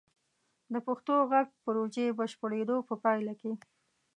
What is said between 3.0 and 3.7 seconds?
پایله کې: